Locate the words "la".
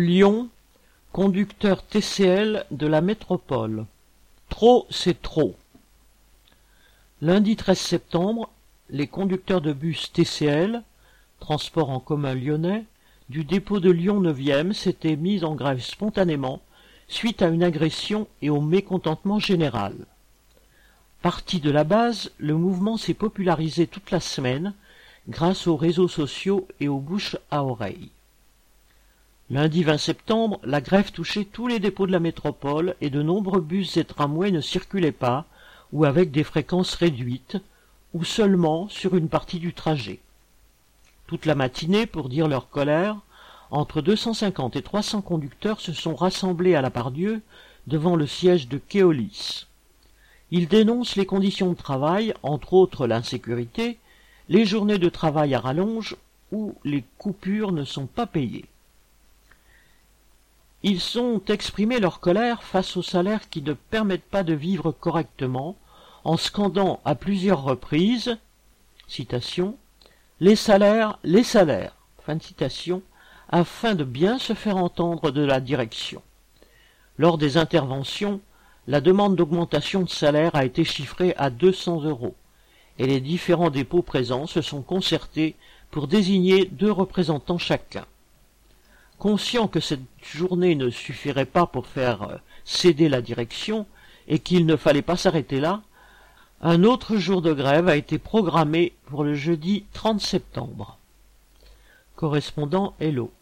2.86-3.00, 21.72-21.82, 24.12-24.20, 30.62-30.82, 32.12-32.20, 41.46-41.54, 46.82-46.90, 75.42-75.60, 78.86-79.00, 93.08-93.20